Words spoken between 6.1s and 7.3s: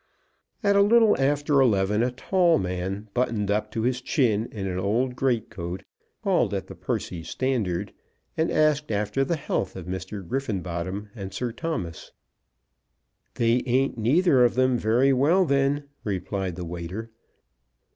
called at the Percy